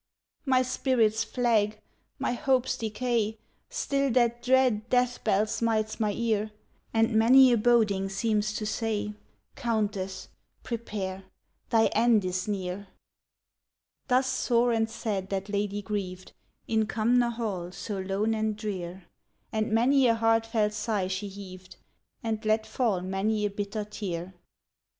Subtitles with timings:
[0.47, 1.79] "My spirits flag
[2.17, 3.37] my hopes decay
[3.69, 6.49] Still that dread death bell smites my ear,
[6.91, 9.13] And many a boding seems to say,
[9.55, 10.29] 'Countess,
[10.63, 11.25] prepare,
[11.69, 12.87] thy end is near!'"
[14.07, 16.31] Thus sore and sad that lady grieved,
[16.67, 19.03] In Cumnor Hall so lone and drear,
[19.51, 21.75] And many a heartfelt sigh she heaved,
[22.23, 24.33] And let fall many a bitter tear.